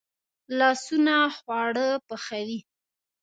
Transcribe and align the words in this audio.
لاسونه 0.57 1.15
خواړه 1.37 1.87
پخوي 2.07 2.59